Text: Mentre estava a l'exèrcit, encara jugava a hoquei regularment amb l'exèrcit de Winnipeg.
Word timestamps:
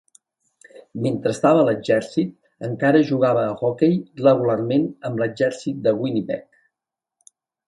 Mentre 1.01 1.33
estava 1.35 1.59
a 1.63 1.67
l'exèrcit, 1.67 2.31
encara 2.69 3.03
jugava 3.11 3.43
a 3.51 3.53
hoquei 3.69 3.93
regularment 4.23 4.89
amb 5.11 5.23
l'exèrcit 5.25 5.85
de 5.87 5.95
Winnipeg. 6.01 6.61